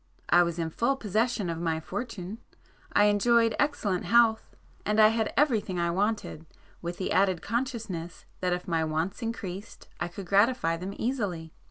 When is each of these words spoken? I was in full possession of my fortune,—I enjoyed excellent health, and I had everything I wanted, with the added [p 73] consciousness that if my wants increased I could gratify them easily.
I 0.29 0.41
was 0.41 0.57
in 0.57 0.71
full 0.71 0.95
possession 0.95 1.47
of 1.47 1.59
my 1.61 1.79
fortune,—I 1.79 3.03
enjoyed 3.03 3.53
excellent 3.59 4.05
health, 4.05 4.55
and 4.83 4.99
I 4.99 5.09
had 5.09 5.31
everything 5.37 5.77
I 5.77 5.91
wanted, 5.91 6.47
with 6.81 6.97
the 6.97 7.11
added 7.11 7.35
[p 7.43 7.47
73] 7.47 7.47
consciousness 7.47 8.25
that 8.39 8.51
if 8.51 8.67
my 8.67 8.83
wants 8.83 9.21
increased 9.21 9.89
I 9.99 10.07
could 10.07 10.25
gratify 10.25 10.77
them 10.77 10.95
easily. 10.97 11.53